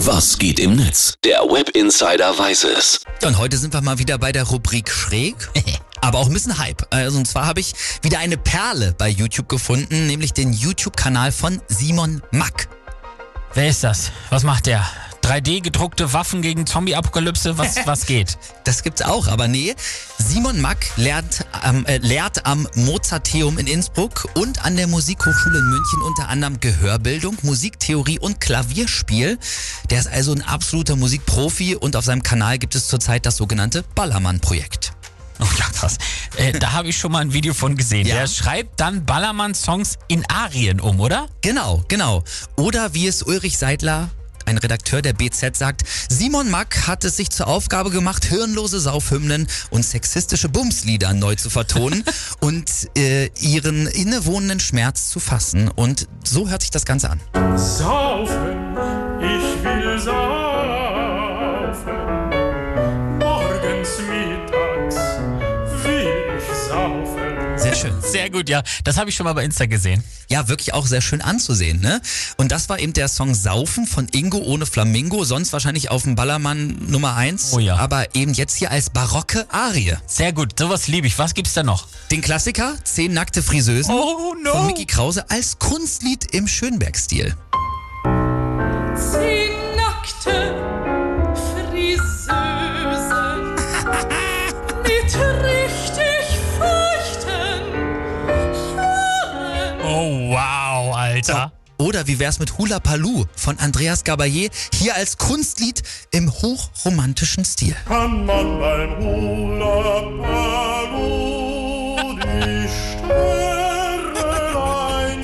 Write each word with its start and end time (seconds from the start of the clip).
Was 0.00 0.36
geht 0.36 0.60
im 0.60 0.76
Netz? 0.76 1.14
Der 1.24 1.40
Web 1.40 1.70
Insider 1.70 2.38
weiß 2.38 2.64
es. 2.64 3.00
Und 3.24 3.38
heute 3.38 3.56
sind 3.56 3.72
wir 3.72 3.80
mal 3.80 3.98
wieder 3.98 4.18
bei 4.18 4.30
der 4.30 4.44
Rubrik 4.44 4.90
Schräg. 4.90 5.34
Aber 6.02 6.18
auch 6.18 6.26
ein 6.26 6.34
bisschen 6.34 6.58
Hype. 6.58 6.86
Also 6.90 7.16
und 7.16 7.26
zwar 7.26 7.46
habe 7.46 7.60
ich 7.60 7.72
wieder 8.02 8.18
eine 8.18 8.36
Perle 8.36 8.94
bei 8.98 9.08
YouTube 9.08 9.48
gefunden, 9.48 10.06
nämlich 10.06 10.34
den 10.34 10.52
YouTube-Kanal 10.52 11.32
von 11.32 11.62
Simon 11.68 12.20
Mack. 12.30 12.68
Wer 13.54 13.70
ist 13.70 13.84
das? 13.84 14.12
Was 14.28 14.44
macht 14.44 14.66
der? 14.66 14.86
3D 15.26 15.60
gedruckte 15.60 16.12
Waffen 16.12 16.40
gegen 16.40 16.68
Zombie-Apokalypse? 16.68 17.58
Was, 17.58 17.74
was 17.84 18.06
geht? 18.06 18.38
Das 18.62 18.84
gibt's 18.84 19.02
auch, 19.02 19.26
aber 19.26 19.48
nee. 19.48 19.74
Simon 20.18 20.60
Mack 20.60 20.86
lernt, 20.96 21.44
ähm, 21.64 21.84
äh, 21.86 21.98
lehrt 21.98 22.46
am 22.46 22.68
Mozarteum 22.76 23.58
in 23.58 23.66
Innsbruck 23.66 24.28
und 24.34 24.64
an 24.64 24.76
der 24.76 24.86
Musikhochschule 24.86 25.58
in 25.58 25.64
München 25.64 26.00
unter 26.02 26.28
anderem 26.28 26.60
Gehörbildung, 26.60 27.36
Musiktheorie 27.42 28.20
und 28.20 28.40
Klavierspiel. 28.40 29.36
Der 29.90 29.98
ist 29.98 30.06
also 30.06 30.30
ein 30.30 30.42
absoluter 30.42 30.94
Musikprofi 30.94 31.74
und 31.74 31.96
auf 31.96 32.04
seinem 32.04 32.22
Kanal 32.22 32.58
gibt 32.58 32.76
es 32.76 32.86
zurzeit 32.86 33.26
das 33.26 33.36
sogenannte 33.36 33.82
Ballermann-Projekt. 33.96 34.92
Oh 35.40 35.46
ja, 35.58 35.66
krass. 35.74 35.98
Äh, 36.36 36.52
da 36.52 36.72
habe 36.72 36.88
ich 36.88 36.96
schon 36.96 37.10
mal 37.10 37.18
ein 37.18 37.32
Video 37.32 37.52
von 37.52 37.76
gesehen. 37.76 38.06
Ja. 38.06 38.14
Der 38.14 38.26
schreibt 38.28 38.78
dann 38.78 39.04
Ballermann-Songs 39.04 39.98
in 40.06 40.24
Arien 40.30 40.80
um, 40.80 41.00
oder? 41.00 41.28
Genau, 41.40 41.82
genau. 41.88 42.22
Oder 42.56 42.94
wie 42.94 43.08
es 43.08 43.24
Ulrich 43.24 43.58
Seidler, 43.58 44.08
ein 44.46 44.58
Redakteur 44.58 45.02
der 45.02 45.12
BZ, 45.12 45.56
sagt, 45.56 45.82
Simon 46.08 46.50
Mack 46.50 46.86
hat 46.86 47.04
es 47.04 47.16
sich 47.16 47.30
zur 47.30 47.48
Aufgabe 47.48 47.90
gemacht, 47.90 48.24
hirnlose 48.24 48.80
Saufhymnen 48.80 49.46
und 49.70 49.84
sexistische 49.84 50.48
Bumslieder 50.48 51.12
neu 51.12 51.34
zu 51.34 51.50
vertonen 51.50 52.04
und 52.40 52.70
äh, 52.96 53.30
ihren 53.40 53.86
innewohnenden 53.86 54.60
Schmerz 54.60 55.10
zu 55.10 55.20
fassen. 55.20 55.68
Und 55.68 56.08
so 56.24 56.48
hört 56.48 56.62
sich 56.62 56.70
das 56.70 56.84
Ganze 56.84 57.10
an. 57.10 57.20
Saufen, 57.56 58.55
Sehr 67.66 67.74
schön. 67.74 67.94
Sehr 68.00 68.30
gut, 68.30 68.48
ja. 68.48 68.62
Das 68.84 68.96
habe 68.96 69.10
ich 69.10 69.16
schon 69.16 69.24
mal 69.24 69.32
bei 69.32 69.42
Insta 69.42 69.66
gesehen. 69.66 70.04
Ja, 70.28 70.46
wirklich 70.46 70.72
auch 70.72 70.86
sehr 70.86 71.00
schön 71.00 71.20
anzusehen, 71.20 71.80
ne? 71.80 72.00
Und 72.36 72.52
das 72.52 72.68
war 72.68 72.78
eben 72.78 72.92
der 72.92 73.08
Song 73.08 73.34
Saufen 73.34 73.88
von 73.88 74.06
Ingo 74.12 74.38
ohne 74.38 74.66
Flamingo, 74.66 75.24
sonst 75.24 75.52
wahrscheinlich 75.52 75.90
auf 75.90 76.04
dem 76.04 76.14
Ballermann 76.14 76.76
Nummer 76.88 77.16
1. 77.16 77.52
Oh 77.54 77.58
ja. 77.58 77.74
Aber 77.74 78.14
eben 78.14 78.32
jetzt 78.34 78.54
hier 78.54 78.70
als 78.70 78.90
barocke 78.90 79.46
Arie. 79.50 79.96
Sehr 80.06 80.32
gut, 80.32 80.56
sowas 80.56 80.86
liebe 80.86 81.08
ich. 81.08 81.18
Was 81.18 81.34
gibt's 81.34 81.54
da 81.54 81.64
noch? 81.64 81.88
Den 82.12 82.20
Klassiker 82.20 82.76
Zehn 82.84 83.12
nackte 83.12 83.42
Friseusen 83.42 83.92
Oh, 83.92 84.34
no. 84.44 84.52
von 84.52 84.66
Mickey 84.68 84.86
Krause 84.86 85.28
als 85.28 85.58
Kunstlied 85.58 86.32
im 86.36 86.46
Schönberg-Stil. 86.46 87.34
Alter. 101.16 101.52
Oder 101.78 102.06
wie 102.06 102.18
wär's 102.18 102.38
mit 102.38 102.56
Hula 102.58 102.78
Paloo 102.78 103.24
von 103.36 103.58
Andreas 103.58 104.04
Gabayé 104.04 104.50
hier 104.74 104.94
als 104.94 105.16
Kunstlied 105.18 105.82
im 106.10 106.30
hochromantischen 106.30 107.44
Stil. 107.44 107.76
Kann 107.86 108.24
man 108.26 108.58
beim 108.58 108.96
Hula 108.98 110.00
Paloo 110.82 112.14
die 112.14 112.68
Sterne 112.96 114.14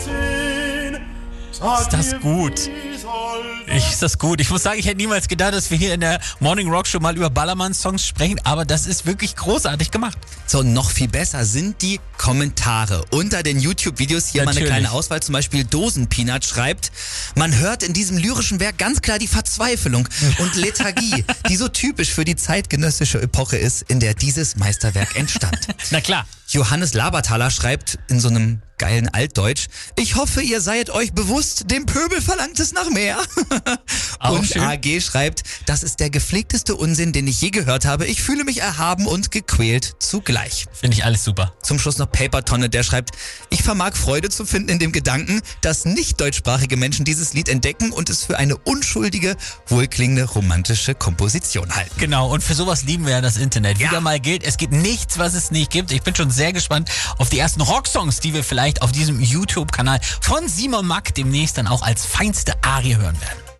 sehen? 0.00 1.00
Sag 1.52 1.80
Ist 1.80 1.92
das 1.92 2.20
gut? 2.20 2.70
Ich, 3.66 3.90
ist 3.90 4.02
das 4.02 4.18
gut. 4.18 4.40
Ich 4.40 4.50
muss 4.50 4.62
sagen, 4.62 4.78
ich 4.78 4.86
hätte 4.86 4.98
niemals 4.98 5.28
gedacht, 5.28 5.54
dass 5.54 5.70
wir 5.70 5.78
hier 5.78 5.94
in 5.94 6.00
der 6.00 6.20
Morning 6.40 6.68
Rock 6.68 6.86
Show 6.86 7.00
mal 7.00 7.16
über 7.16 7.30
Ballermann-Songs 7.30 8.06
sprechen, 8.06 8.38
aber 8.44 8.64
das 8.64 8.86
ist 8.86 9.06
wirklich 9.06 9.34
großartig 9.36 9.90
gemacht. 9.90 10.18
So, 10.46 10.62
noch 10.62 10.90
viel 10.90 11.08
besser 11.08 11.44
sind 11.44 11.80
die 11.80 12.00
Kommentare 12.18 13.04
unter 13.10 13.42
den 13.42 13.58
YouTube-Videos. 13.58 14.28
Hier 14.28 14.42
mal 14.42 14.50
eine 14.50 14.60
Natürlich. 14.60 14.68
kleine 14.68 14.92
Auswahl. 14.92 15.22
Zum 15.22 15.32
Beispiel 15.32 15.64
Dosenpeanut 15.64 16.44
schreibt, 16.44 16.92
man 17.34 17.56
hört 17.56 17.82
in 17.82 17.92
diesem 17.92 18.18
lyrischen 18.18 18.60
Werk 18.60 18.78
ganz 18.78 19.00
klar 19.00 19.18
die 19.18 19.28
Verzweiflung 19.28 20.08
und 20.38 20.54
Lethargie, 20.56 21.24
die 21.48 21.56
so 21.56 21.68
typisch 21.68 22.10
für 22.10 22.24
die 22.24 22.36
zeitgenössische 22.36 23.20
Epoche 23.20 23.56
ist, 23.56 23.82
in 23.88 24.00
der 24.00 24.14
dieses 24.14 24.56
Meisterwerk 24.56 25.16
entstand. 25.16 25.68
Na 25.90 26.00
klar. 26.00 26.26
Johannes 26.52 26.92
Labertaler 26.92 27.50
schreibt 27.50 27.98
in 28.08 28.20
so 28.20 28.28
einem 28.28 28.60
geilen 28.82 29.08
Altdeutsch, 29.08 29.68
ich 29.96 30.16
hoffe, 30.16 30.42
ihr 30.42 30.60
seid 30.60 30.90
euch 30.90 31.12
bewusst, 31.12 31.70
dem 31.70 31.86
Pöbel 31.86 32.20
verlangt 32.20 32.58
es 32.58 32.72
nach 32.72 32.90
mehr. 32.90 33.16
Und 34.28 34.44
schön. 34.44 34.60
AG 34.60 35.00
schreibt, 35.00 35.44
das 35.66 35.84
ist 35.84 36.00
der 36.00 36.10
gepflegteste 36.10 36.74
Unsinn, 36.74 37.12
den 37.12 37.28
ich 37.28 37.40
je 37.40 37.50
gehört 37.50 37.84
habe. 37.84 38.06
Ich 38.06 38.22
fühle 38.22 38.42
mich 38.42 38.60
erhaben 38.60 39.06
und 39.06 39.30
gequält 39.30 39.94
zugleich. 40.00 40.66
Finde 40.72 40.96
ich 40.96 41.04
alles 41.04 41.22
super. 41.22 41.52
Zum 41.62 41.78
Schluss 41.78 41.98
noch 41.98 42.10
Papertonne, 42.10 42.68
der 42.68 42.82
schreibt, 42.82 43.10
ich 43.50 43.62
vermag 43.62 43.94
Freude 43.94 44.30
zu 44.30 44.44
finden 44.44 44.68
in 44.68 44.78
dem 44.80 44.90
Gedanken, 44.90 45.42
dass 45.60 45.84
nicht 45.84 46.20
deutschsprachige 46.20 46.76
Menschen 46.76 47.04
dieses 47.04 47.34
Lied 47.34 47.48
entdecken 47.48 47.92
und 47.92 48.10
es 48.10 48.24
für 48.24 48.38
eine 48.38 48.56
unschuldige, 48.56 49.36
wohlklingende, 49.68 50.24
romantische 50.24 50.94
Komposition 50.96 51.74
halten. 51.74 51.94
Genau, 51.98 52.32
und 52.32 52.42
für 52.42 52.54
sowas 52.54 52.82
lieben 52.82 53.06
wir 53.06 53.12
ja 53.12 53.20
das 53.20 53.36
Internet. 53.36 53.78
Ja. 53.78 53.90
Wieder 53.90 54.00
mal 54.00 54.18
gilt, 54.18 54.42
es 54.42 54.56
gibt 54.56 54.72
nichts, 54.72 55.18
was 55.18 55.34
es 55.34 55.52
nicht 55.52 55.70
gibt. 55.70 55.92
Ich 55.92 56.02
bin 56.02 56.16
schon 56.16 56.30
sehr 56.42 56.52
gespannt 56.52 56.90
auf 57.18 57.28
die 57.28 57.38
ersten 57.38 57.60
Rocksongs, 57.60 58.18
die 58.18 58.34
wir 58.34 58.42
vielleicht 58.42 58.82
auf 58.82 58.90
diesem 58.90 59.20
YouTube-Kanal 59.20 60.00
von 60.20 60.48
Simon 60.48 60.84
Mack 60.88 61.14
demnächst 61.14 61.56
dann 61.56 61.68
auch 61.68 61.82
als 61.82 62.04
feinste 62.04 62.54
Arie 62.62 62.96
hören 62.96 63.20
werden. 63.20 63.51